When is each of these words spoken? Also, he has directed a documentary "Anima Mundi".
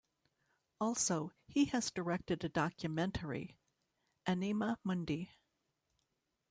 Also, 0.79 1.31
he 1.45 1.65
has 1.65 1.91
directed 1.91 2.43
a 2.43 2.49
documentary 2.49 3.59
"Anima 4.25 4.79
Mundi". 4.83 5.29